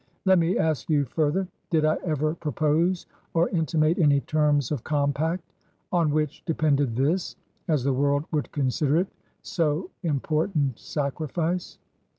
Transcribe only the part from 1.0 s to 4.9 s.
further, did I ever propose or intimate any terms of